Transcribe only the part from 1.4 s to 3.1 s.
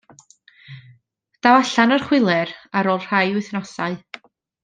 Daw allan o'r chwiler ar ôl